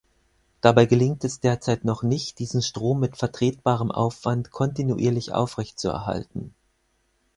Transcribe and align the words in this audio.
Dabei 0.61 0.87
gelingt 0.87 1.23
es 1.25 1.41
derzeit 1.41 1.85
noch 1.85 2.01
nicht, 2.01 2.39
diesen 2.39 2.63
Strom 2.63 2.99
mit 2.99 3.17
vertretbarem 3.17 3.91
Aufwand 3.91 4.49
kontinuierlich 4.49 5.31
aufrechtzuerhalten. 5.31 6.55